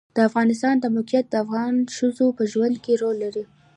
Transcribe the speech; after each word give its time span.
د 0.15 0.17
افغانستان 0.29 0.75
د 0.79 0.85
موقعیت 0.95 1.25
د 1.29 1.35
افغان 1.43 1.73
ښځو 1.95 2.27
په 2.37 2.43
ژوند 2.51 2.75
کې 2.83 2.93
رول 3.01 3.15
لري. 3.23 3.43